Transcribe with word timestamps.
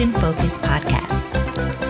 In 0.00 0.12
Focus 0.12 0.58
podcast, 0.58 1.22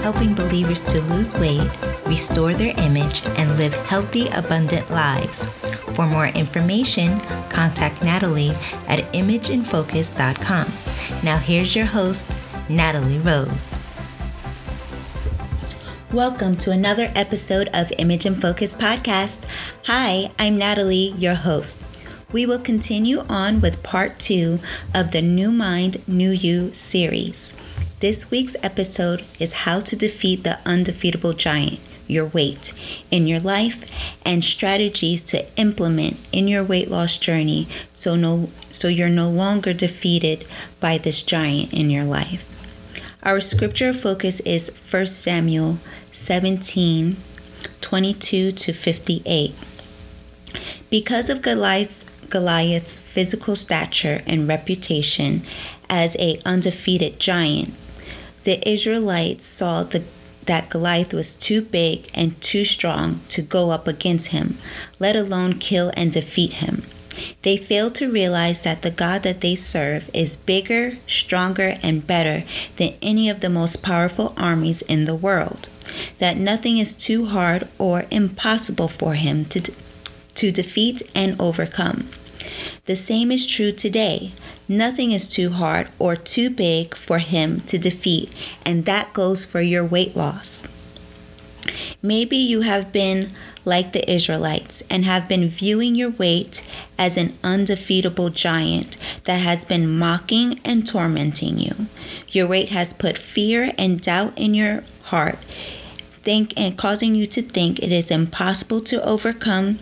helping 0.01 0.33
believers 0.33 0.81
to 0.81 1.03
lose 1.04 1.37
weight, 1.37 1.69
restore 2.06 2.54
their 2.54 2.72
image, 2.79 3.27
and 3.37 3.59
live 3.59 3.75
healthy, 3.75 4.29
abundant 4.29 4.88
lives. 4.90 5.47
For 5.97 6.06
more 6.06 6.29
information, 6.29 7.19
contact 7.49 8.04
Natalie 8.04 8.53
at 8.87 9.01
imageinfocus.com. 9.13 10.72
Now, 11.24 11.38
here's 11.38 11.74
your 11.74 11.87
host, 11.87 12.31
Natalie 12.69 13.19
Rose. 13.19 13.77
Welcome 16.12 16.57
to 16.59 16.70
another 16.70 17.11
episode 17.16 17.69
of 17.75 17.93
Image 17.98 18.25
and 18.25 18.41
Focus 18.41 18.77
podcast. 18.77 19.45
Hi, 19.87 20.30
I'm 20.38 20.57
Natalie, 20.57 21.12
your 21.19 21.34
host. 21.34 21.84
We 22.30 22.47
will 22.47 22.61
continue 22.61 23.25
on 23.29 23.61
with 23.61 23.83
part 23.83 24.20
two 24.20 24.61
of 24.95 25.11
the 25.11 25.23
New 25.23 25.51
Mind, 25.51 26.07
New 26.07 26.30
You 26.30 26.73
series. 26.73 27.57
This 27.99 28.31
week's 28.31 28.57
episode 28.63 29.25
is 29.41 29.65
how 29.65 29.81
to 29.81 29.97
defeat 29.97 30.45
the 30.45 30.59
undefeatable 30.67 31.33
giant, 31.33 31.81
your 32.07 32.27
weight, 32.27 32.75
in 33.11 33.27
your 33.27 33.41
life 33.41 33.91
and 34.23 34.45
strategies 34.45 35.23
to 35.23 35.47
implement 35.57 36.19
in 36.31 36.47
your 36.47 36.63
weight 36.63 36.91
loss 36.91 37.17
journey 37.17 37.67
so 37.95 38.15
no 38.15 38.51
so 38.71 38.89
you're 38.89 39.09
no 39.09 39.31
longer 39.31 39.73
defeated 39.73 40.45
by 40.79 40.99
this 40.99 41.23
giant 41.23 41.73
in 41.73 41.89
your 41.89 42.05
life. 42.05 42.45
Our 43.23 43.41
scripture 43.41 43.95
focus 43.95 44.41
is 44.41 44.77
1 44.91 45.07
Samuel 45.07 45.79
17 46.13 47.17
22 47.81 48.53
to 48.53 48.73
58. 48.75 49.55
Because 50.91 51.31
of 51.31 51.41
Goliath's 51.41 52.05
Goliath's 52.29 52.99
physical 52.99 53.57
stature 53.57 54.21
and 54.27 54.47
reputation 54.47 55.41
as 55.88 56.15
a 56.16 56.38
undefeated 56.45 57.19
giant, 57.19 57.73
the 58.47 58.66
Israelites 58.66 59.45
saw 59.45 59.83
the, 59.83 60.05
that 60.45 60.71
Goliath 60.71 61.13
was 61.13 61.35
too 61.35 61.61
big 61.61 62.09
and 62.15 62.41
too 62.41 62.65
strong 62.65 63.21
to 63.30 63.43
go 63.43 63.71
up 63.71 63.88
against 63.88 64.28
him, 64.28 64.58
let 65.00 65.16
alone 65.16 65.55
kill 65.55 65.91
and 65.97 66.12
defeat 66.12 66.55
him. 66.55 66.84
They 67.42 67.56
failed 67.56 67.97
to 67.97 68.12
realize 68.12 68.62
that 68.62 68.83
the 68.83 68.92
God 68.92 69.25
that 69.25 69.41
they 69.41 69.56
serve 69.56 70.08
is 70.14 70.36
bigger, 70.36 70.98
stronger, 71.08 71.75
and 71.83 72.06
better 72.06 72.44
than 72.77 72.94
any 73.03 73.28
of 73.28 73.41
the 73.41 73.50
most 73.50 73.83
powerful 73.83 74.33
armies 74.36 74.83
in 74.83 75.06
the 75.06 75.16
world. 75.16 75.69
That 76.20 76.36
nothing 76.36 76.78
is 76.78 76.94
too 76.94 77.27
hard 77.27 77.66
or 77.78 78.05
impossible 78.12 78.88
for 78.88 79.14
him 79.14 79.44
to, 79.47 79.72
to 80.36 80.53
defeat 80.53 81.03
and 81.16 81.34
overcome. 81.41 82.10
The 82.86 82.96
same 82.96 83.30
is 83.30 83.46
true 83.46 83.72
today. 83.72 84.32
Nothing 84.68 85.12
is 85.12 85.28
too 85.28 85.50
hard 85.50 85.88
or 85.98 86.16
too 86.16 86.50
big 86.50 86.94
for 86.94 87.18
him 87.18 87.60
to 87.62 87.78
defeat, 87.78 88.32
and 88.64 88.84
that 88.84 89.12
goes 89.12 89.44
for 89.44 89.60
your 89.60 89.84
weight 89.84 90.16
loss. 90.16 90.68
Maybe 92.02 92.36
you 92.36 92.60
have 92.60 92.92
been 92.92 93.30
like 93.64 93.92
the 93.92 94.08
Israelites 94.10 94.82
and 94.88 95.04
have 95.04 95.28
been 95.28 95.48
viewing 95.48 95.94
your 95.96 96.10
weight 96.10 96.64
as 96.98 97.16
an 97.16 97.36
undefeatable 97.42 98.30
giant 98.30 98.96
that 99.24 99.41
has 99.41 99.64
been 99.64 99.98
mocking 99.98 100.60
and 100.64 100.86
tormenting 100.86 101.58
you. 101.58 101.86
Your 102.28 102.46
weight 102.46 102.68
has 102.68 102.94
put 102.94 103.18
fear 103.18 103.72
and 103.76 104.00
doubt 104.00 104.32
in 104.36 104.54
your 104.54 104.84
heart, 105.04 105.38
think 106.22 106.52
and 106.56 106.78
causing 106.78 107.14
you 107.14 107.26
to 107.26 107.42
think 107.42 107.80
it 107.80 107.91
is 107.91 108.10
impossible 108.10 108.80
to 108.82 109.04
overcome 109.04 109.80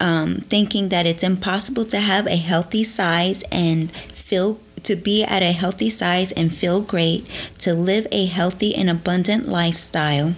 um, 0.00 0.36
thinking 0.36 0.88
that 0.90 1.06
it's 1.06 1.22
impossible 1.22 1.84
to 1.86 2.00
have 2.00 2.26
a 2.26 2.36
healthy 2.36 2.84
size 2.84 3.42
and 3.50 3.90
feel 3.90 4.58
to 4.82 4.96
be 4.96 5.24
at 5.24 5.42
a 5.42 5.52
healthy 5.52 5.90
size 5.90 6.30
and 6.32 6.54
feel 6.54 6.80
great, 6.80 7.26
to 7.58 7.74
live 7.74 8.06
a 8.12 8.26
healthy 8.26 8.74
and 8.74 8.90
abundant 8.90 9.48
lifestyle, 9.48 10.34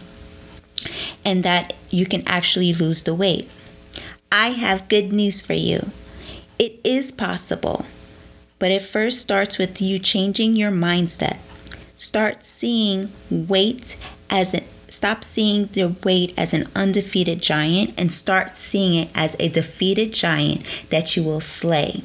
and 1.24 1.42
that 1.42 1.74
you 1.90 2.06
can 2.06 2.22
actually 2.26 2.72
lose 2.72 3.02
the 3.02 3.14
weight. 3.14 3.50
I 4.30 4.50
have 4.50 4.88
good 4.88 5.12
news 5.12 5.42
for 5.42 5.54
you. 5.54 5.90
It 6.58 6.78
is 6.84 7.12
possible, 7.12 7.86
but 8.58 8.70
it 8.70 8.82
first 8.82 9.20
starts 9.20 9.58
with 9.58 9.82
you 9.82 9.98
changing 9.98 10.56
your 10.56 10.70
mindset. 10.70 11.38
Start 11.96 12.44
seeing 12.44 13.10
weight 13.30 13.96
as 14.30 14.54
an 14.54 14.64
Stop 14.96 15.24
seeing 15.24 15.66
the 15.66 15.94
weight 16.04 16.32
as 16.38 16.54
an 16.54 16.70
undefeated 16.74 17.42
giant 17.42 17.92
and 17.98 18.10
start 18.10 18.56
seeing 18.56 18.94
it 18.94 19.10
as 19.14 19.36
a 19.38 19.50
defeated 19.50 20.14
giant 20.14 20.64
that 20.88 21.14
you 21.14 21.22
will 21.22 21.42
slay. 21.42 22.02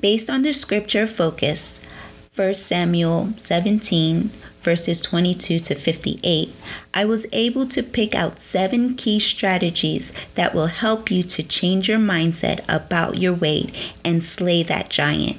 Based 0.00 0.28
on 0.28 0.42
the 0.42 0.52
scripture 0.52 1.06
focus, 1.06 1.86
1 2.34 2.54
Samuel 2.54 3.34
17, 3.36 4.30
verses 4.60 5.00
22 5.02 5.60
to 5.60 5.76
58, 5.76 6.52
I 6.92 7.04
was 7.04 7.28
able 7.32 7.66
to 7.66 7.80
pick 7.80 8.12
out 8.16 8.40
seven 8.40 8.96
key 8.96 9.20
strategies 9.20 10.12
that 10.34 10.52
will 10.52 10.66
help 10.66 11.12
you 11.12 11.22
to 11.22 11.44
change 11.44 11.88
your 11.88 12.00
mindset 12.00 12.64
about 12.68 13.18
your 13.18 13.34
weight 13.34 13.94
and 14.04 14.24
slay 14.24 14.64
that 14.64 14.90
giant. 14.90 15.36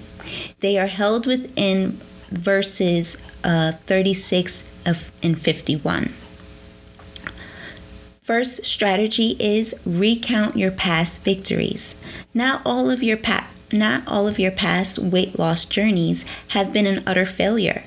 They 0.61 0.79
are 0.79 0.87
held 0.87 1.27
within 1.27 1.99
verses 2.29 3.21
uh, 3.43 3.73
36 3.73 4.71
and 4.85 5.37
51. 5.37 6.13
First 8.23 8.65
strategy 8.65 9.35
is 9.39 9.73
recount 9.83 10.55
your 10.55 10.69
past 10.69 11.23
victories. 11.23 11.99
Not 12.35 12.61
all 12.63 12.91
of 12.91 13.01
your 13.01 13.17
pa- 13.17 13.49
not 13.73 14.03
all 14.05 14.27
of 14.27 14.37
your 14.37 14.51
past 14.51 14.99
weight 14.99 15.39
loss 15.39 15.65
journeys 15.65 16.23
have 16.49 16.71
been 16.71 16.85
an 16.85 17.01
utter 17.07 17.25
failure. 17.25 17.83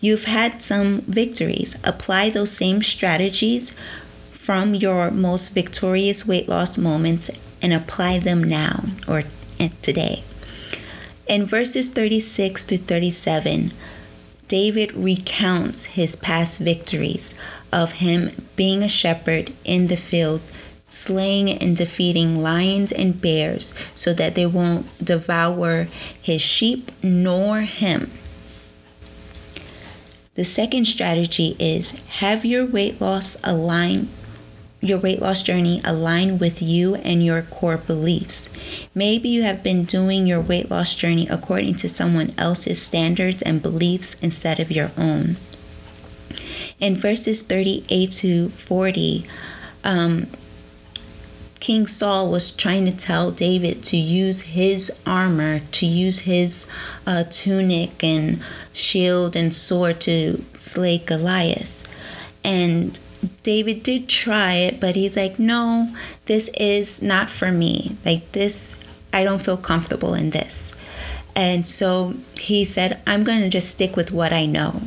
You've 0.00 0.24
had 0.24 0.62
some 0.62 1.02
victories. 1.02 1.76
Apply 1.84 2.30
those 2.30 2.50
same 2.50 2.80
strategies 2.80 3.72
from 4.30 4.74
your 4.74 5.10
most 5.10 5.50
victorious 5.50 6.26
weight 6.26 6.48
loss 6.48 6.78
moments 6.78 7.30
and 7.60 7.74
apply 7.74 8.20
them 8.20 8.42
now 8.42 8.84
or 9.06 9.24
today. 9.82 10.24
In 11.26 11.44
verses 11.44 11.90
36 11.90 12.64
to 12.64 12.78
37, 12.78 13.72
David 14.48 14.92
recounts 14.92 15.84
his 15.84 16.16
past 16.16 16.60
victories 16.60 17.38
of 17.72 17.92
him 17.92 18.30
being 18.56 18.82
a 18.82 18.88
shepherd 18.88 19.52
in 19.64 19.86
the 19.88 19.96
field, 19.96 20.40
slaying 20.86 21.50
and 21.50 21.76
defeating 21.76 22.42
lions 22.42 22.92
and 22.92 23.20
bears 23.20 23.74
so 23.94 24.12
that 24.14 24.34
they 24.34 24.46
won't 24.46 25.04
devour 25.04 25.88
his 26.20 26.42
sheep 26.42 26.90
nor 27.02 27.62
him. 27.62 28.10
The 30.34 30.44
second 30.44 30.86
strategy 30.86 31.56
is 31.58 32.04
have 32.18 32.44
your 32.44 32.66
weight 32.66 33.00
loss 33.00 33.36
align 33.44 34.08
your 34.84 34.98
weight 34.98 35.20
loss 35.20 35.42
journey 35.42 35.80
align 35.84 36.38
with 36.38 36.60
you 36.60 36.96
and 36.96 37.24
your 37.24 37.42
core 37.42 37.78
beliefs. 37.78 38.50
Maybe 38.94 39.28
you 39.28 39.42
have 39.42 39.62
been 39.62 39.84
doing 39.84 40.26
your 40.26 40.40
weight 40.40 40.70
loss 40.70 40.94
journey 40.94 41.26
according 41.28 41.76
to 41.76 41.88
someone 41.88 42.32
else's 42.36 42.82
standards 42.82 43.42
and 43.42 43.62
beliefs 43.62 44.16
instead 44.20 44.60
of 44.60 44.70
your 44.70 44.90
own. 44.98 45.36
In 46.80 46.96
verses 46.96 47.42
38 47.42 48.10
to 48.12 48.48
40, 48.50 49.26
um, 49.84 50.26
King 51.60 51.86
Saul 51.86 52.30
was 52.30 52.50
trying 52.50 52.84
to 52.84 52.94
tell 52.94 53.30
David 53.30 53.82
to 53.84 53.96
use 53.96 54.42
his 54.42 54.92
armor, 55.06 55.60
to 55.60 55.86
use 55.86 56.20
his 56.20 56.70
uh, 57.06 57.24
tunic 57.30 58.04
and 58.04 58.42
shield 58.74 59.34
and 59.34 59.54
sword 59.54 59.98
to 60.02 60.44
slay 60.54 60.98
Goliath. 60.98 61.70
And 62.44 63.00
David 63.42 63.82
did 63.82 64.08
try 64.08 64.54
it, 64.54 64.80
but 64.80 64.96
he's 64.96 65.16
like, 65.16 65.38
no, 65.38 65.94
this 66.26 66.48
is 66.58 67.02
not 67.02 67.30
for 67.30 67.50
me. 67.50 67.96
Like, 68.04 68.32
this, 68.32 68.82
I 69.12 69.24
don't 69.24 69.42
feel 69.42 69.56
comfortable 69.56 70.14
in 70.14 70.30
this. 70.30 70.74
And 71.36 71.66
so 71.66 72.14
he 72.38 72.64
said, 72.64 73.00
I'm 73.06 73.24
going 73.24 73.40
to 73.40 73.48
just 73.48 73.70
stick 73.70 73.96
with 73.96 74.12
what 74.12 74.32
I 74.32 74.46
know. 74.46 74.82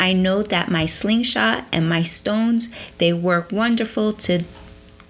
I 0.00 0.12
know 0.12 0.42
that 0.42 0.70
my 0.70 0.86
slingshot 0.86 1.64
and 1.72 1.88
my 1.88 2.02
stones, 2.02 2.68
they 2.98 3.12
work 3.12 3.52
wonderful 3.52 4.12
to 4.14 4.44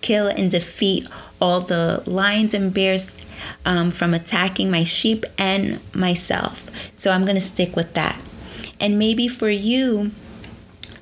kill 0.02 0.26
and 0.26 0.50
defeat 0.50 1.08
all 1.40 1.60
the 1.60 2.02
lions 2.06 2.52
and 2.52 2.74
bears 2.74 3.16
um, 3.64 3.90
from 3.90 4.12
attacking 4.12 4.70
my 4.70 4.84
sheep 4.84 5.24
and 5.38 5.80
myself. 5.94 6.70
So 6.94 7.10
I'm 7.10 7.24
going 7.24 7.36
to 7.36 7.40
stick 7.40 7.74
with 7.74 7.94
that. 7.94 8.20
And 8.78 8.98
maybe 8.98 9.28
for 9.28 9.48
you, 9.48 10.10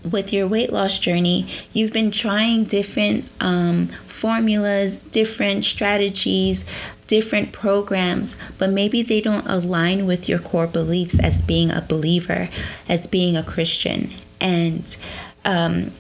with 0.09 0.33
your 0.33 0.47
weight 0.47 0.73
loss 0.73 0.99
journey, 0.99 1.47
you've 1.73 1.93
been 1.93 2.11
trying 2.11 2.65
different 2.65 3.25
um, 3.41 3.89
formulas, 4.07 5.03
different 5.03 5.65
strategies, 5.65 6.65
different 7.07 7.53
programs, 7.53 8.37
but 8.59 8.71
maybe 8.71 9.03
they 9.03 9.21
don't 9.21 9.47
align 9.47 10.07
with 10.07 10.29
your 10.29 10.39
core 10.39 10.67
beliefs 10.67 11.19
as 11.19 11.43
being 11.43 11.71
a 11.71 11.81
believer, 11.83 12.49
as 12.89 13.07
being 13.07 13.37
a 13.37 13.43
Christian. 13.43 14.11
And 14.41 14.97
um, 15.45 15.91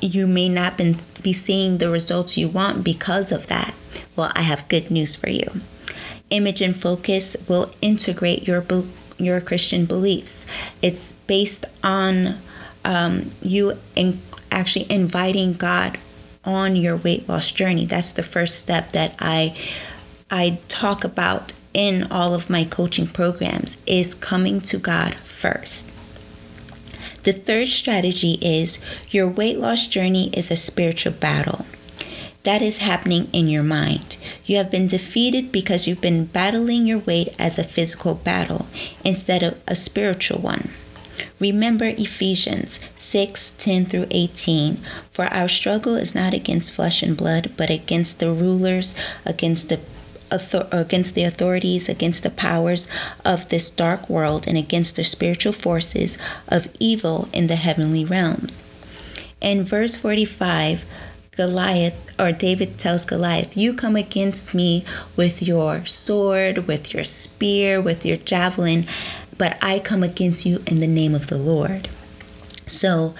you 0.00 0.26
may 0.26 0.48
not 0.48 0.80
be 1.22 1.32
seeing 1.32 1.78
the 1.78 1.90
results 1.90 2.38
you 2.38 2.48
want 2.48 2.84
because 2.84 3.32
of 3.32 3.46
that. 3.48 3.74
Well, 4.16 4.32
I 4.34 4.42
have 4.42 4.68
good 4.68 4.90
news 4.90 5.16
for 5.16 5.28
you. 5.28 5.50
Image 6.30 6.60
and 6.60 6.74
Focus 6.74 7.36
will 7.48 7.72
integrate 7.80 8.46
your 8.46 8.64
your 9.18 9.40
Christian 9.40 9.84
beliefs. 9.86 10.46
It's 10.82 11.12
based 11.12 11.64
on 11.82 12.36
um, 12.84 13.32
you 13.42 13.78
in 13.96 14.20
actually 14.50 14.90
inviting 14.90 15.54
God 15.54 15.98
on 16.44 16.76
your 16.76 16.96
weight 16.96 17.28
loss 17.28 17.50
journey. 17.50 17.86
That's 17.86 18.12
the 18.12 18.22
first 18.22 18.58
step 18.58 18.92
that 18.92 19.14
I 19.18 19.56
I 20.30 20.58
talk 20.68 21.04
about 21.04 21.52
in 21.72 22.04
all 22.10 22.34
of 22.34 22.48
my 22.48 22.64
coaching 22.64 23.06
programs 23.06 23.82
is 23.86 24.14
coming 24.14 24.60
to 24.62 24.78
God 24.78 25.14
first. 25.16 25.90
The 27.24 27.32
third 27.32 27.68
strategy 27.68 28.38
is 28.42 28.78
your 29.10 29.28
weight 29.28 29.58
loss 29.58 29.88
journey 29.88 30.28
is 30.30 30.50
a 30.50 30.56
spiritual 30.56 31.12
battle. 31.12 31.66
That 32.44 32.60
is 32.60 32.78
happening 32.78 33.28
in 33.32 33.48
your 33.48 33.62
mind. 33.62 34.18
You 34.44 34.58
have 34.58 34.70
been 34.70 34.86
defeated 34.86 35.50
because 35.50 35.86
you've 35.86 36.02
been 36.02 36.26
battling 36.26 36.86
your 36.86 36.98
weight 36.98 37.34
as 37.38 37.58
a 37.58 37.64
physical 37.64 38.14
battle 38.14 38.66
instead 39.02 39.42
of 39.42 39.58
a 39.66 39.74
spiritual 39.74 40.40
one. 40.40 40.70
Remember 41.38 41.86
Ephesians 41.86 42.80
6 42.98 43.52
10 43.58 43.86
through 43.86 44.06
18. 44.10 44.76
For 45.12 45.26
our 45.26 45.48
struggle 45.48 45.96
is 45.96 46.14
not 46.14 46.34
against 46.34 46.72
flesh 46.72 47.02
and 47.02 47.16
blood, 47.16 47.52
but 47.56 47.70
against 47.70 48.20
the 48.20 48.30
rulers, 48.30 48.94
against 49.24 49.68
the 49.68 49.80
against 50.72 51.14
the 51.14 51.22
authorities, 51.22 51.88
against 51.88 52.24
the 52.24 52.30
powers 52.30 52.88
of 53.24 53.48
this 53.50 53.70
dark 53.70 54.10
world, 54.10 54.48
and 54.48 54.58
against 54.58 54.96
the 54.96 55.04
spiritual 55.04 55.52
forces 55.52 56.18
of 56.48 56.68
evil 56.80 57.28
in 57.32 57.46
the 57.46 57.56
heavenly 57.56 58.04
realms. 58.04 58.64
In 59.40 59.62
verse 59.62 59.96
45, 59.96 60.84
Goliath, 61.36 62.12
or 62.18 62.32
David 62.32 62.78
tells 62.78 63.04
Goliath, 63.04 63.56
You 63.56 63.74
come 63.74 63.96
against 63.96 64.54
me 64.54 64.84
with 65.16 65.42
your 65.42 65.84
sword, 65.84 66.66
with 66.66 66.94
your 66.94 67.04
spear, 67.04 67.80
with 67.80 68.06
your 68.06 68.16
javelin, 68.16 68.86
but 69.36 69.58
I 69.62 69.78
come 69.78 70.02
against 70.02 70.46
you 70.46 70.62
in 70.66 70.80
the 70.80 70.86
name 70.86 71.14
of 71.14 71.28
the 71.28 71.38
Lord. 71.38 71.88
So 72.66 73.14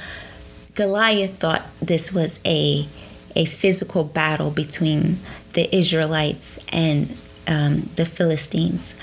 Goliath 0.74 1.38
thought 1.38 1.66
this 1.80 2.12
was 2.12 2.40
a 2.44 2.86
a 3.36 3.44
physical 3.46 4.04
battle 4.04 4.50
between 4.50 5.18
the 5.54 5.74
Israelites 5.74 6.58
and 6.72 7.16
um, 7.48 7.90
the 7.96 8.06
Philistines, 8.06 8.96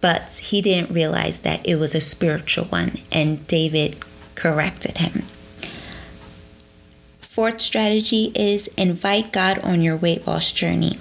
but 0.00 0.32
he 0.32 0.60
didn't 0.60 0.92
realize 0.92 1.40
that 1.40 1.64
it 1.66 1.76
was 1.76 1.94
a 1.94 2.00
spiritual 2.00 2.64
one, 2.66 2.98
and 3.12 3.46
David 3.46 3.96
corrected 4.34 4.98
him. 4.98 5.22
Fourth 7.20 7.60
strategy 7.60 8.32
is 8.34 8.66
invite 8.76 9.32
God 9.32 9.60
on 9.60 9.80
your 9.80 9.96
weight 9.96 10.26
loss 10.26 10.50
journey. 10.50 10.98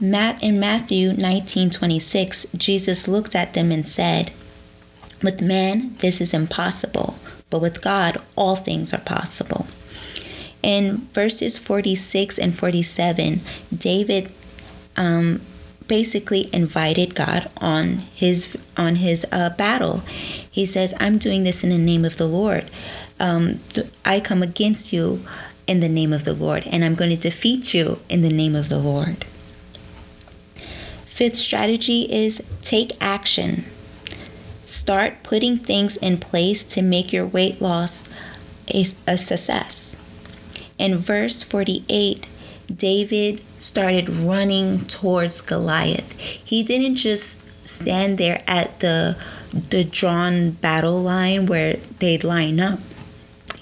Matt 0.00 0.42
in 0.42 0.58
Matthew 0.58 1.12
19:26, 1.12 2.46
Jesus 2.56 3.06
looked 3.06 3.36
at 3.36 3.54
them 3.54 3.70
and 3.70 3.86
said, 3.86 4.32
"With 5.22 5.40
man 5.40 5.94
this 6.00 6.20
is 6.20 6.34
impossible, 6.34 7.16
but 7.48 7.60
with 7.60 7.80
God 7.80 8.18
all 8.34 8.56
things 8.56 8.92
are 8.92 8.98
possible." 8.98 9.66
In 10.62 11.06
verses 11.12 11.58
46 11.58 12.38
and 12.38 12.58
47, 12.58 13.40
David 13.76 14.30
um, 14.96 15.42
basically 15.86 16.48
invited 16.52 17.14
God 17.14 17.48
on 17.58 18.02
his 18.14 18.48
on 18.76 18.96
his 18.96 19.24
uh, 19.30 19.50
battle. 19.50 20.02
He 20.50 20.66
says, 20.66 20.92
"I'm 20.98 21.18
doing 21.18 21.44
this 21.44 21.62
in 21.62 21.70
the 21.70 21.78
name 21.78 22.04
of 22.04 22.16
the 22.16 22.26
Lord. 22.26 22.64
Um, 23.20 23.60
I 24.04 24.18
come 24.18 24.42
against 24.42 24.92
you 24.92 25.24
in 25.68 25.78
the 25.78 25.88
name 25.88 26.12
of 26.12 26.24
the 26.24 26.34
Lord, 26.34 26.66
and 26.66 26.84
I'm 26.84 26.96
going 26.96 27.10
to 27.10 27.28
defeat 27.30 27.72
you 27.74 28.00
in 28.08 28.22
the 28.22 28.28
name 28.28 28.56
of 28.56 28.68
the 28.68 28.80
Lord." 28.80 29.24
Fifth 31.14 31.36
strategy 31.36 32.12
is 32.12 32.42
take 32.62 33.00
action. 33.00 33.66
Start 34.64 35.22
putting 35.22 35.58
things 35.58 35.96
in 35.98 36.18
place 36.18 36.64
to 36.64 36.82
make 36.82 37.12
your 37.12 37.24
weight 37.24 37.60
loss 37.60 38.12
a, 38.66 38.84
a 39.06 39.16
success. 39.16 39.96
In 40.76 40.98
verse 40.98 41.44
48, 41.44 42.26
David 42.66 43.42
started 43.58 44.08
running 44.08 44.86
towards 44.86 45.40
Goliath. 45.40 46.18
He 46.18 46.64
didn't 46.64 46.96
just 46.96 47.48
stand 47.64 48.18
there 48.18 48.42
at 48.48 48.80
the 48.80 49.16
the 49.52 49.84
drawn 49.84 50.50
battle 50.50 51.00
line 51.00 51.46
where 51.46 51.76
they'd 52.00 52.24
line 52.24 52.58
up 52.58 52.80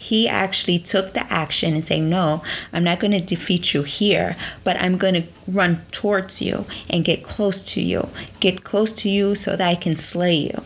he 0.03 0.29
actually 0.29 0.81
took 0.81 1.15
the 1.15 1.33
action 1.33 1.75
and 1.75 1.85
saying, 1.85 2.11
No, 2.11 2.43
I'm 2.73 2.83
not 2.83 2.99
going 2.99 3.13
to 3.13 3.21
defeat 3.21 3.73
you 3.73 3.85
here, 3.85 4.37
but 4.65 4.77
I'm 4.83 4.99
going 4.99 5.15
to 5.15 5.25
run 5.47 5.83
towards 5.93 6.43
you 6.43 6.67
and 6.91 7.05
get 7.05 7.23
close 7.23 7.63
to 7.75 7.81
you, 7.81 8.09
get 8.41 8.65
close 8.65 8.93
to 8.95 9.09
you 9.09 9.37
so 9.37 9.55
that 9.55 9.69
I 9.69 9.77
can 9.77 9.95
slay 9.95 10.35
you. 10.35 10.65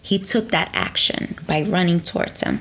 He 0.00 0.20
took 0.20 0.50
that 0.50 0.70
action 0.72 1.34
by 1.44 1.62
running 1.62 1.98
towards 1.98 2.42
him. 2.42 2.60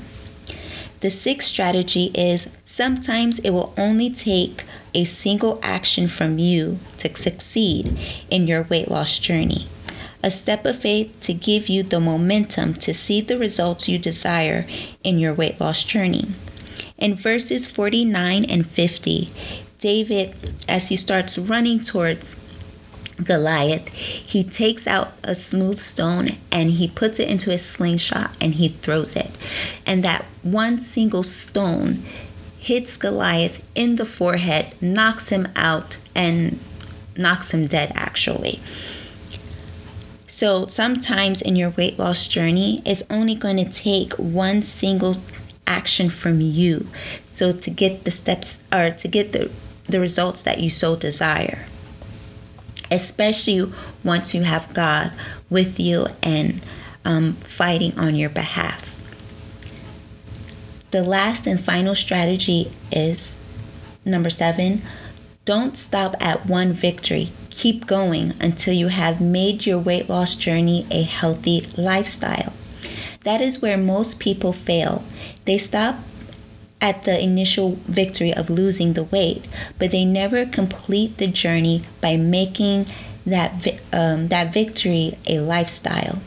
The 1.01 1.11
sixth 1.11 1.49
strategy 1.49 2.05
is 2.15 2.57
sometimes 2.65 3.37
it 3.39 3.51
will 3.51 3.75
only 3.77 4.09
take 4.09 4.63
a 4.95 5.03
single 5.03 5.59
action 5.61 6.07
from 6.07 6.39
you 6.39 6.79
to 6.97 7.15
succeed 7.15 7.95
in 8.31 8.47
your 8.47 8.63
weight 8.63 8.89
loss 8.89 9.19
journey 9.19 9.67
a 10.23 10.31
step 10.31 10.65
of 10.65 10.79
faith 10.79 11.15
to 11.21 11.33
give 11.33 11.67
you 11.67 11.83
the 11.83 11.99
momentum 11.99 12.73
to 12.75 12.93
see 12.93 13.19
the 13.21 13.37
results 13.37 13.89
you 13.89 13.99
desire 13.99 14.65
in 15.03 15.19
your 15.19 15.33
weight 15.33 15.59
loss 15.59 15.83
journey. 15.83 16.29
In 16.97 17.15
verses 17.15 17.67
49 17.67 18.45
and 18.45 18.65
50, 18.65 19.29
David, 19.79 20.33
as 20.69 20.87
he 20.87 20.95
starts 20.95 21.37
running 21.37 21.83
towards 21.83 22.49
Goliath, 23.23 23.89
he 23.89 24.43
takes 24.43 24.87
out 24.87 25.11
a 25.23 25.35
smooth 25.35 25.81
stone 25.81 26.29
and 26.51 26.71
he 26.71 26.87
puts 26.87 27.19
it 27.19 27.27
into 27.27 27.51
a 27.51 27.57
slingshot 27.57 28.31
and 28.39 28.53
he 28.53 28.69
throws 28.69 29.15
it. 29.17 29.31
And 29.85 30.03
that 30.03 30.23
one 30.41 30.79
single 30.79 31.23
stone 31.23 32.03
hits 32.57 32.95
Goliath 32.95 33.61
in 33.75 33.97
the 33.97 34.05
forehead, 34.05 34.73
knocks 34.81 35.29
him 35.29 35.49
out, 35.55 35.97
and 36.15 36.59
knocks 37.17 37.53
him 37.53 37.67
dead 37.67 37.91
actually. 37.93 38.61
So 40.33 40.65
sometimes 40.65 41.43
in 41.43 41.55
your 41.55 41.69
weight 41.69 41.99
loss 41.99 42.27
journey, 42.27 42.81
it's 42.87 43.03
only 43.07 43.35
going 43.35 43.57
to 43.57 43.71
take 43.71 44.13
one 44.13 44.63
single 44.63 45.17
action 45.67 46.09
from 46.09 46.41
you. 46.41 46.87
So 47.29 47.51
to 47.51 47.69
get 47.69 48.03
the 48.03 48.09
steps 48.09 48.63
or 48.73 48.89
to 48.89 49.07
get 49.07 49.31
the, 49.31 49.51
the 49.85 49.99
results 49.99 50.41
that 50.41 50.59
you 50.59 50.71
so 50.71 50.95
desire. 50.95 51.67
Especially 52.89 53.71
once 54.03 54.33
you 54.33 54.41
have 54.41 54.73
God 54.73 55.11
with 55.51 55.79
you 55.79 56.07
and 56.23 56.65
um, 57.05 57.33
fighting 57.33 57.95
on 57.95 58.15
your 58.15 58.31
behalf. 58.31 58.89
The 60.89 61.03
last 61.03 61.45
and 61.45 61.63
final 61.63 61.93
strategy 61.93 62.71
is 62.91 63.45
number 64.03 64.31
seven 64.31 64.81
don't 65.45 65.77
stop 65.77 66.15
at 66.21 66.45
one 66.45 66.71
victory. 66.71 67.29
Keep 67.49 67.85
going 67.85 68.33
until 68.39 68.73
you 68.73 68.87
have 68.87 69.19
made 69.19 69.65
your 69.65 69.79
weight 69.79 70.07
loss 70.09 70.35
journey 70.35 70.87
a 70.89 71.03
healthy 71.03 71.67
lifestyle. 71.77 72.53
That 73.23 73.41
is 73.41 73.61
where 73.61 73.77
most 73.77 74.19
people 74.19 74.53
fail. 74.53 75.03
They 75.45 75.57
stop 75.57 75.95
at 76.79 77.03
the 77.03 77.21
initial 77.21 77.77
victory 77.83 78.33
of 78.33 78.49
losing 78.49 78.93
the 78.93 79.05
weight, 79.05 79.45
but 79.79 79.91
they 79.91 80.05
never 80.05 80.45
complete 80.45 81.17
the 81.17 81.27
journey 81.27 81.83
by 82.01 82.17
making 82.17 82.85
that 83.25 83.79
um, 83.93 84.27
that 84.27 84.53
victory 84.53 85.17
a 85.27 85.39
lifestyle. 85.39 86.19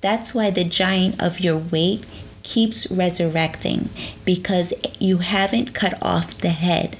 That's 0.00 0.34
why 0.34 0.50
the 0.50 0.64
giant 0.64 1.20
of 1.20 1.40
your 1.40 1.58
weight 1.58 2.06
keeps 2.44 2.88
resurrecting 2.90 3.90
because 4.24 4.72
you 5.00 5.18
haven't 5.18 5.74
cut 5.74 6.00
off 6.00 6.38
the 6.38 6.50
head 6.50 6.96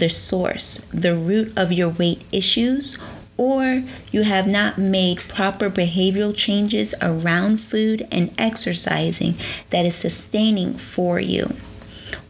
the 0.00 0.10
source, 0.10 0.78
the 0.92 1.16
root 1.16 1.52
of 1.56 1.72
your 1.72 1.90
weight 1.90 2.22
issues, 2.32 2.98
or 3.36 3.84
you 4.12 4.22
have 4.22 4.46
not 4.46 4.76
made 4.76 5.18
proper 5.20 5.70
behavioral 5.70 6.36
changes 6.36 6.94
around 7.00 7.58
food 7.58 8.06
and 8.12 8.34
exercising 8.36 9.34
that 9.70 9.86
is 9.86 9.94
sustaining 9.94 10.74
for 10.74 11.18
you. 11.18 11.54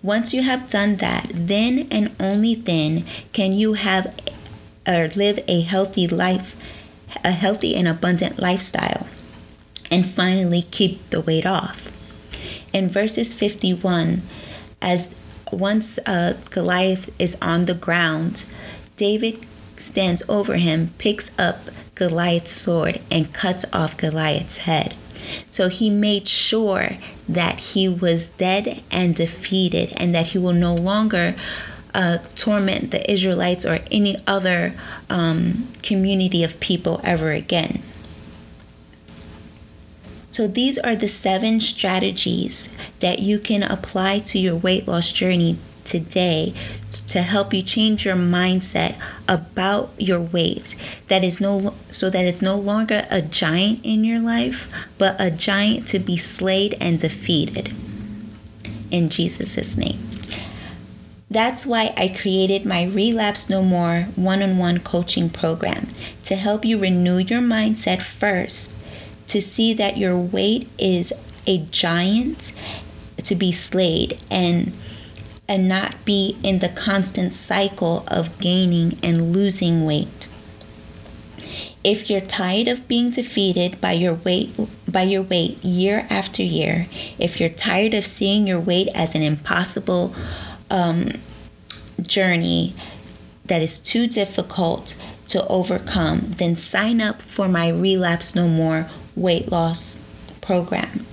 Once 0.03 0.33
you 0.33 0.43
have 0.43 0.69
done 0.69 0.97
that, 0.97 1.31
then 1.35 1.89
and 1.91 2.15
only 2.21 2.55
then 2.55 3.05
can 3.33 3.53
you 3.53 3.73
have 3.73 4.15
or 4.87 5.09
live 5.17 5.41
a 5.49 5.61
healthy 5.63 6.07
life, 6.07 6.57
a 7.25 7.33
healthy 7.33 7.75
and 7.75 7.89
abundant 7.89 8.39
lifestyle, 8.39 9.07
and 9.91 10.07
finally 10.07 10.63
keep 10.63 11.11
the 11.11 11.21
weight 11.21 11.45
off. 11.45 11.89
In 12.73 12.89
verses 12.89 13.35
51, 13.35 14.23
as 14.81 15.15
once 15.53 15.99
uh, 16.07 16.35
Goliath 16.51 17.11
is 17.21 17.37
on 17.41 17.67
the 17.67 17.75
ground, 17.75 18.45
David 18.97 19.47
stands 19.79 20.23
over 20.29 20.57
him, 20.57 20.91
picks 20.99 21.39
up 21.39 21.71
Goliath's 21.95 22.53
sword, 22.53 23.01
and 23.11 23.33
cuts 23.33 23.65
off 23.73 23.97
Goliath's 23.97 24.59
head. 24.59 24.95
So 25.51 25.69
he 25.69 25.91
made 25.91 26.29
sure 26.29 26.97
that 27.29 27.61
he 27.61 27.89
was 27.89 28.31
dead 28.31 28.83
and 28.91 29.15
defeated, 29.15 29.93
and 29.97 30.15
that 30.15 30.29
he 30.29 30.39
will 30.39 30.53
no 30.53 30.75
longer 30.75 31.35
uh, 31.95 32.19
torment 32.35 32.91
the 32.91 33.11
Israelites 33.11 33.65
or 33.65 33.81
any 33.91 34.17
other 34.27 34.75
um, 35.09 35.69
community 35.83 36.45
of 36.45 36.61
people 36.61 37.01
ever 37.03 37.33
again. 37.33 37.83
So, 40.31 40.47
these 40.47 40.79
are 40.79 40.95
the 40.95 41.09
seven 41.09 41.61
strategies 41.61 42.75
that 43.01 43.19
you 43.19 43.39
can 43.39 43.63
apply 43.63 44.21
to 44.21 44.39
your 44.39 44.57
weight 44.57 44.87
loss 44.87 45.11
journey 45.11 45.59
today 45.85 46.55
to 47.09 47.23
help 47.23 47.53
you 47.53 47.63
change 47.63 48.05
your 48.05 48.15
mindset 48.15 48.97
about 49.29 49.91
your 49.99 50.21
weight. 50.21 50.77
That 51.09 51.25
is 51.25 51.41
no 51.41 51.75
so 51.91 52.11
that 52.11 52.25
it's 52.25 52.43
no 52.43 52.57
longer 52.57 53.07
a 53.11 53.21
giant 53.23 53.81
in 53.85 54.05
your 54.05 54.21
life 54.21 54.73
but 54.99 55.17
a 55.19 55.31
giant 55.31 55.89
to 55.89 55.99
be 55.99 56.17
slayed 56.17 56.77
and 56.81 56.99
defeated. 56.99 57.73
In 58.91 59.09
Jesus' 59.09 59.77
name. 59.77 59.99
That's 61.31 61.65
why 61.65 61.95
I 61.97 62.09
created 62.09 62.67
my 62.67 62.85
Relapse 62.85 63.49
No 63.49 63.63
More 63.63 64.09
one 64.17 64.43
on 64.43 64.59
one 64.59 64.81
coaching 64.81 65.31
program 65.31 65.87
to 66.25 66.35
help 66.35 66.65
you 66.65 66.77
renew 66.77 67.19
your 67.19 67.41
mindset 67.41 68.03
first, 68.03 68.77
to 69.31 69.41
see 69.41 69.73
that 69.75 69.97
your 69.97 70.19
weight 70.19 70.69
is 70.77 71.13
a 71.47 71.59
giant 71.71 72.53
to 73.23 73.37
be 73.37 73.53
slayed 73.53 74.19
and 74.29 74.73
and 75.49 75.69
not 75.69 76.05
be 76.05 76.37
in 76.43 76.59
the 76.59 76.69
constant 76.69 77.33
cycle 77.33 78.05
of 78.07 78.39
gaining 78.39 78.97
and 79.03 79.33
losing 79.33 79.85
weight. 79.85 80.29
If 81.83 82.09
you're 82.11 82.21
tired 82.21 82.69
of 82.69 82.87
being 82.87 83.11
defeated 83.11 83.81
by 83.81 83.93
your 83.93 84.15
weight 84.15 84.51
by 84.89 85.03
your 85.03 85.23
weight 85.23 85.65
year 85.65 86.07
after 86.11 86.43
year, 86.43 86.87
if 87.17 87.39
you're 87.39 87.49
tired 87.49 87.95
of 87.95 88.05
seeing 88.05 88.49
your 88.49 88.61
weight 88.61 88.89
as 88.97 89.15
an 89.15 89.23
impossible 89.23 90.13
um, 90.71 91.11
journey 92.03 92.75
that 93.45 93.63
is 93.63 93.79
too 93.79 94.09
difficult 94.09 95.01
to 95.29 95.47
overcome, 95.47 96.33
then 96.39 96.57
sign 96.57 97.01
up 97.01 97.23
for 97.23 97.49
my 97.49 97.69
Relapse 97.69 98.35
No 98.35 98.49
More 98.49 98.89
weight 99.21 99.51
loss 99.53 100.01
program. 100.41 101.07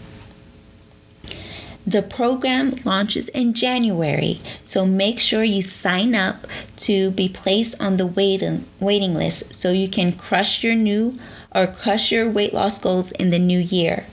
The 1.86 2.02
program 2.02 2.74
launches 2.84 3.30
in 3.30 3.54
January, 3.54 4.42
so 4.66 4.86
make 4.86 5.22
sure 5.22 5.44
you 5.44 5.62
sign 5.62 6.16
up 6.16 6.46
to 6.78 7.12
be 7.12 7.30
placed 7.30 7.82
on 7.82 7.96
the 7.96 8.06
waiting, 8.06 8.66
waiting 8.82 9.14
list 9.14 9.54
so 9.54 9.72
you 9.72 9.88
can 9.88 10.12
crush 10.12 10.64
your 10.66 10.76
new 10.76 11.18
or 11.56 11.66
crush 11.66 12.12
your 12.12 12.30
weight 12.30 12.54
loss 12.54 12.78
goals 12.78 13.14
in 13.14 13.30
the 13.30 13.40
new 13.40 13.60
year. 13.60 14.06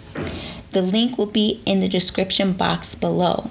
The 0.71 0.83
link 0.83 1.19
will 1.19 1.27
be 1.27 1.63
in 1.67 1.81
the 1.81 1.89
description 1.89 2.53
box 2.53 2.95
below. 2.95 3.51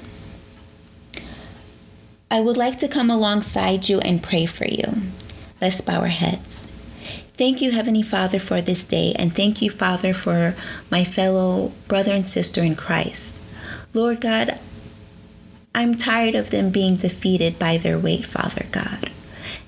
I 2.31 2.39
would 2.39 2.57
like 2.57 2.77
to 2.79 2.87
come 2.87 3.09
alongside 3.09 3.89
you 3.89 3.99
and 3.99 4.23
pray 4.23 4.45
for 4.45 4.65
you. 4.65 4.85
Let's 5.61 5.81
bow 5.81 5.99
our 5.99 6.07
heads. 6.07 6.71
Thank 7.35 7.63
you, 7.63 7.71
Heavenly 7.71 8.03
Father, 8.03 8.37
for 8.37 8.61
this 8.61 8.85
day, 8.85 9.13
and 9.17 9.35
thank 9.35 9.59
you, 9.59 9.71
Father, 9.71 10.13
for 10.13 10.53
my 10.91 11.03
fellow 11.03 11.71
brother 11.87 12.11
and 12.11 12.27
sister 12.27 12.61
in 12.61 12.75
Christ. 12.75 13.43
Lord 13.91 14.21
God, 14.21 14.59
I'm 15.73 15.95
tired 15.95 16.35
of 16.35 16.51
them 16.51 16.69
being 16.69 16.95
defeated 16.95 17.57
by 17.57 17.77
their 17.77 17.97
weight, 17.97 18.25
Father 18.25 18.67
God. 18.71 19.09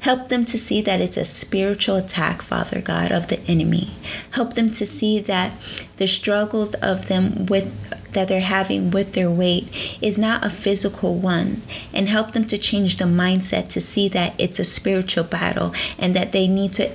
Help 0.02 0.28
them 0.28 0.46
to 0.46 0.60
see 0.60 0.82
that 0.84 1.02
it's 1.02 1.18
a 1.18 1.26
spiritual 1.26 1.96
attack, 1.96 2.44
Father 2.44 2.80
God, 2.82 3.12
of 3.12 3.30
the 3.30 3.40
enemy. 3.48 3.96
Help 4.32 4.54
them 4.54 4.70
to 4.70 4.86
see 4.86 5.20
that 5.22 5.54
the 5.98 6.06
struggles 6.06 6.76
of 6.76 7.08
them 7.08 7.48
with 7.48 7.90
that 8.12 8.28
they're 8.28 8.42
having 8.42 8.92
with 8.92 9.14
their 9.14 9.30
weight 9.30 9.98
is 10.02 10.18
not 10.18 10.46
a 10.46 10.50
physical 10.50 11.16
one 11.16 11.62
and 11.94 12.08
help 12.08 12.32
them 12.32 12.46
to 12.46 12.58
change 12.58 12.96
the 12.96 13.06
mindset 13.06 13.68
to 13.68 13.82
see 13.82 14.08
that 14.08 14.34
it's 14.40 14.58
a 14.58 14.64
spiritual 14.64 15.24
battle 15.24 15.74
and 16.00 16.16
that 16.16 16.32
they 16.32 16.48
need 16.48 16.72
to 16.72 16.90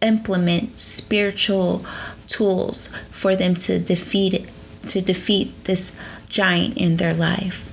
implement 0.00 0.78
spiritual 0.78 1.84
tools 2.26 2.88
for 3.10 3.34
them 3.34 3.54
to 3.54 3.78
defeat 3.78 4.48
to 4.86 5.00
defeat 5.00 5.64
this 5.64 5.98
giant 6.28 6.76
in 6.76 6.96
their 6.96 7.14
life 7.14 7.68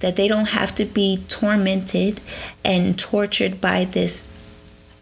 that 0.00 0.16
they 0.16 0.28
don't 0.28 0.50
have 0.50 0.74
to 0.74 0.84
be 0.84 1.22
tormented 1.28 2.20
and 2.64 2.98
tortured 2.98 3.60
by 3.60 3.84
this 3.84 4.32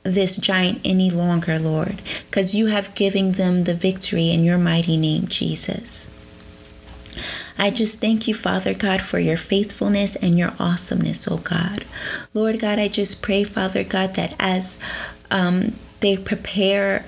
this 0.02 0.37
giant 0.37 0.80
any 0.85 1.11
longer, 1.11 1.59
Lord, 1.59 2.02
because 2.26 2.54
you 2.54 2.66
have 2.66 2.94
given 2.94 3.33
them 3.33 3.64
the 3.64 3.75
victory 3.75 4.30
in 4.30 4.44
your 4.44 4.59
mighty 4.59 4.99
name, 4.99 5.28
Jesus. 5.28 6.21
I 7.56 7.71
just 7.71 8.00
thank 8.00 8.28
you, 8.28 8.35
Father 8.35 8.75
God, 8.75 9.00
for 9.00 9.18
your 9.18 9.38
faithfulness 9.38 10.14
and 10.16 10.38
your 10.38 10.52
awesomeness, 10.59 11.26
oh 11.26 11.38
God. 11.38 11.87
Lord 12.35 12.61
God, 12.61 12.78
I 12.78 12.88
just 12.88 13.23
pray, 13.23 13.44
Father 13.44 13.83
God, 13.83 14.14
that 14.16 14.35
as 14.38 14.78
um, 15.30 15.75
they 16.04 16.18
prepare 16.18 17.00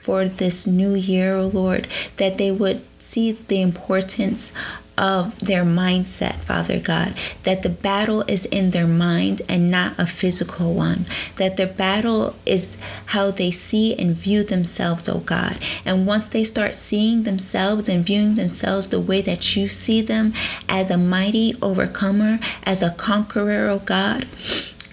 for 0.00 0.24
this 0.24 0.66
new 0.66 0.94
year, 0.94 1.36
oh 1.36 1.48
Lord, 1.48 1.86
that 2.16 2.38
they 2.38 2.50
would 2.50 2.80
see 2.98 3.32
the 3.32 3.60
importance 3.60 4.54
of 4.96 5.38
their 5.38 5.64
mindset, 5.64 6.36
Father 6.36 6.80
God, 6.80 7.12
that 7.42 7.62
the 7.62 7.68
battle 7.68 8.22
is 8.22 8.46
in 8.46 8.70
their 8.70 8.86
mind 8.86 9.42
and 9.50 9.70
not 9.70 9.92
a 9.98 10.06
physical 10.06 10.72
one, 10.72 11.04
that 11.36 11.58
the 11.58 11.66
battle 11.66 12.36
is 12.46 12.78
how 13.12 13.30
they 13.30 13.50
see 13.50 13.94
and 13.94 14.16
view 14.16 14.42
themselves, 14.42 15.10
oh 15.10 15.18
God. 15.18 15.58
And 15.84 16.06
once 16.06 16.30
they 16.30 16.42
start 16.42 16.76
seeing 16.76 17.24
themselves 17.24 17.86
and 17.86 18.02
viewing 18.02 18.36
themselves 18.36 18.88
the 18.88 18.98
way 18.98 19.20
that 19.20 19.56
you 19.56 19.68
see 19.68 20.00
them 20.00 20.32
as 20.70 20.90
a 20.90 20.96
mighty 20.96 21.52
overcomer, 21.60 22.38
as 22.64 22.82
a 22.82 22.92
conqueror, 22.92 23.68
oh 23.68 23.80
God, 23.80 24.26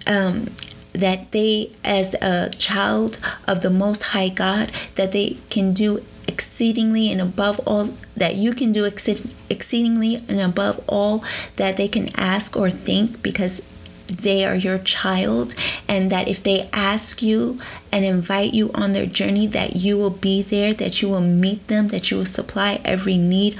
um, 0.06 0.48
that 0.96 1.32
they, 1.32 1.72
as 1.84 2.14
a 2.16 2.50
child 2.52 3.20
of 3.48 3.62
the 3.62 3.70
Most 3.70 4.04
High 4.04 4.30
God, 4.30 4.72
that 4.96 5.12
they 5.12 5.38
can 5.50 5.74
do 5.74 6.04
exceedingly 6.28 7.12
and 7.12 7.22
above 7.22 7.60
all 7.68 7.90
that 8.18 8.36
you 8.36 8.54
can 8.54 8.72
do 8.72 8.84
exceedingly 8.84 10.16
and 10.28 10.40
above 10.40 10.84
all 10.88 11.24
that 11.58 11.78
they 11.78 11.88
can 11.88 12.10
ask 12.16 12.58
or 12.58 12.70
think 12.70 13.22
because 13.22 13.62
they 14.08 14.46
are 14.46 14.56
your 14.56 14.78
child 14.80 15.56
and 15.88 16.12
that 16.12 16.28
if 16.28 16.44
they 16.44 16.68
ask 16.72 17.22
you 17.22 17.60
and 17.92 18.06
invite 18.06 18.54
you 18.54 18.72
on 18.74 18.94
their 18.94 19.06
journey 19.06 19.48
that 19.48 19.76
you 19.76 19.98
will 19.98 20.12
be 20.12 20.42
there 20.42 20.74
that 20.74 21.02
you 21.02 21.10
will 21.10 21.22
meet 21.22 21.68
them 21.68 21.88
that 21.88 22.12
you 22.12 22.18
will 22.18 22.26
supply 22.26 22.80
every 22.86 23.18
need 23.18 23.58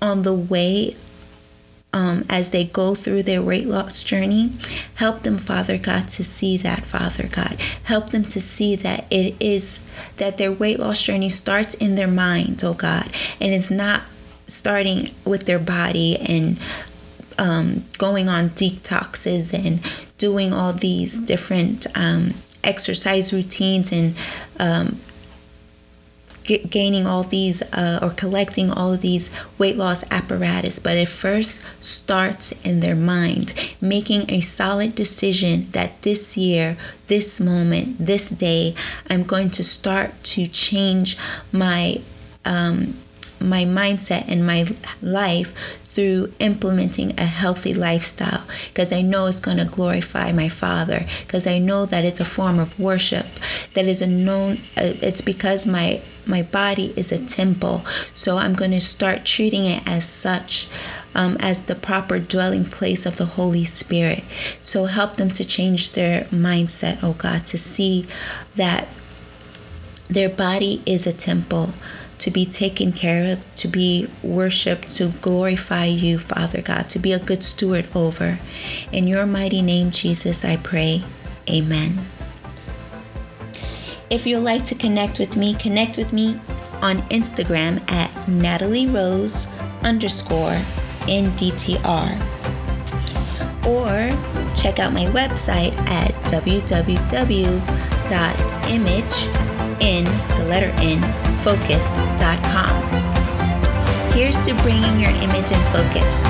on 0.00 0.22
the 0.22 0.34
way 0.34 0.94
um, 1.92 2.24
as 2.28 2.50
they 2.50 2.64
go 2.64 2.94
through 2.94 3.22
their 3.22 3.42
weight 3.42 3.66
loss 3.66 4.02
journey. 4.02 4.52
Help 4.96 5.22
them, 5.22 5.38
Father 5.38 5.78
God, 5.78 6.08
to 6.10 6.24
see 6.24 6.56
that, 6.58 6.84
Father 6.84 7.26
God. 7.28 7.60
Help 7.84 8.10
them 8.10 8.24
to 8.24 8.40
see 8.40 8.76
that 8.76 9.06
it 9.10 9.34
is 9.40 9.90
that 10.18 10.38
their 10.38 10.52
weight 10.52 10.78
loss 10.78 11.02
journey 11.02 11.28
starts 11.28 11.74
in 11.74 11.94
their 11.94 12.08
mind, 12.08 12.62
oh 12.62 12.74
God, 12.74 13.10
and 13.40 13.54
it's 13.54 13.70
not 13.70 14.02
starting 14.46 15.10
with 15.24 15.46
their 15.46 15.58
body 15.58 16.16
and 16.16 16.58
um, 17.38 17.84
going 17.98 18.28
on 18.28 18.50
detoxes 18.50 19.54
and 19.54 19.80
doing 20.18 20.52
all 20.52 20.72
these 20.72 21.20
different 21.20 21.86
um, 21.94 22.34
exercise 22.64 23.32
routines 23.32 23.92
and 23.92 24.14
gaining 26.70 27.06
all 27.06 27.22
these 27.22 27.62
uh, 27.72 27.98
or 28.02 28.10
collecting 28.10 28.70
all 28.70 28.92
of 28.92 29.00
these 29.00 29.30
weight 29.58 29.76
loss 29.76 30.04
apparatus, 30.10 30.78
but 30.78 30.96
it 30.96 31.08
first 31.08 31.64
starts 31.80 32.52
in 32.64 32.80
their 32.80 32.96
mind, 32.96 33.54
making 33.80 34.30
a 34.30 34.40
solid 34.40 34.94
decision 34.94 35.68
that 35.72 36.02
this 36.02 36.36
year, 36.36 36.76
this 37.06 37.38
moment, 37.40 37.98
this 37.98 38.30
day, 38.30 38.74
I'm 39.08 39.22
going 39.22 39.50
to 39.50 39.64
start 39.64 40.22
to 40.24 40.46
change 40.46 41.16
my 41.52 42.00
um, 42.44 42.94
my 43.40 43.64
mindset 43.64 44.24
and 44.26 44.44
my 44.46 44.66
life 45.00 45.54
through 45.84 46.32
implementing 46.38 47.18
a 47.18 47.24
healthy 47.24 47.74
lifestyle 47.74 48.44
because 48.68 48.92
I 48.92 49.02
know 49.02 49.26
it's 49.26 49.40
going 49.40 49.56
to 49.56 49.64
glorify 49.64 50.32
my 50.32 50.48
Father 50.48 51.04
because 51.26 51.46
I 51.46 51.58
know 51.58 51.86
that 51.86 52.04
it's 52.04 52.20
a 52.20 52.24
form 52.24 52.58
of 52.58 52.78
worship 52.78 53.26
that 53.74 53.86
is 53.86 54.00
a 54.00 54.06
known 54.06 54.58
uh, 54.76 54.94
it's 55.02 55.20
because 55.20 55.66
my 55.66 56.00
my 56.28 56.42
body 56.42 56.92
is 56.96 57.10
a 57.10 57.24
temple 57.24 57.84
so 58.12 58.36
I'm 58.36 58.54
going 58.54 58.70
to 58.72 58.80
start 58.80 59.24
treating 59.24 59.64
it 59.64 59.86
as 59.86 60.08
such 60.08 60.68
um, 61.14 61.36
as 61.40 61.62
the 61.62 61.74
proper 61.74 62.18
dwelling 62.18 62.64
place 62.64 63.06
of 63.06 63.16
the 63.16 63.24
Holy 63.24 63.64
Spirit 63.64 64.22
so 64.62 64.84
help 64.84 65.16
them 65.16 65.30
to 65.30 65.44
change 65.44 65.92
their 65.92 66.22
mindset 66.24 66.98
oh 67.02 67.14
God 67.14 67.46
to 67.46 67.58
see 67.58 68.06
that 68.56 68.88
their 70.08 70.28
body 70.28 70.82
is 70.86 71.06
a 71.06 71.12
temple 71.12 71.70
to 72.18 72.30
be 72.30 72.44
taken 72.44 72.92
care 72.92 73.32
of, 73.32 73.54
to 73.56 73.68
be 73.68 74.08
worshiped, 74.22 74.90
to 74.96 75.08
glorify 75.20 75.84
you, 75.84 76.18
Father 76.18 76.60
God, 76.60 76.90
to 76.90 76.98
be 76.98 77.12
a 77.12 77.18
good 77.18 77.44
steward 77.44 77.86
over. 77.94 78.38
In 78.92 79.06
your 79.06 79.26
mighty 79.26 79.62
name, 79.62 79.90
Jesus, 79.90 80.44
I 80.44 80.56
pray. 80.56 81.04
Amen. 81.48 82.00
If 84.10 84.26
you'd 84.26 84.40
like 84.40 84.64
to 84.66 84.74
connect 84.74 85.18
with 85.18 85.36
me, 85.36 85.54
connect 85.54 85.98
with 85.98 86.14
me 86.14 86.36
on 86.80 86.98
Instagram 87.10 87.78
at 87.90 88.28
Natalie 88.28 88.86
Rose 88.86 89.46
underscore 89.82 90.62
NDTR. 91.02 92.16
Or 93.66 94.08
check 94.56 94.78
out 94.78 94.94
my 94.94 95.04
website 95.06 95.76
at 95.90 96.14
www.image 96.32 96.78
in 99.80 100.04
the 100.04 100.44
letter 100.48 100.72
N 100.78 101.00
focus.com. 101.42 102.82
Here's 104.12 104.40
to 104.40 104.54
bringing 104.62 104.98
your 104.98 105.10
image 105.10 105.50
in 105.50 105.60
focus. 105.70 106.22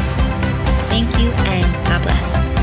Thank 0.90 1.16
you 1.18 1.30
and 1.30 1.86
God 1.86 2.02
bless. 2.02 2.57